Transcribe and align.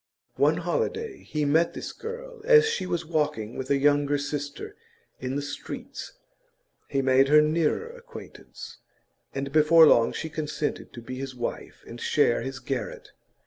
One 0.37 0.57
holiday 0.57 1.19
he 1.21 1.45
met 1.45 1.75
this 1.75 1.91
girl 1.93 2.41
as 2.43 2.65
she 2.67 2.87
was 2.87 3.05
walking 3.05 3.55
with 3.55 3.69
a 3.69 3.77
younger 3.77 4.17
sister 4.17 4.75
in 5.19 5.35
the 5.35 5.43
streets; 5.43 6.13
he 6.87 7.03
made 7.03 7.27
her 7.27 7.39
nearer 7.39 7.91
acquaintance, 7.95 8.79
and 9.35 9.51
before 9.51 9.85
long 9.85 10.11
she 10.11 10.27
consented 10.27 10.91
to 10.93 11.03
be 11.03 11.19
his 11.19 11.35
wife 11.35 11.83
and 11.85 12.01
share 12.01 12.41
his 12.41 12.57
garret. 12.57 13.09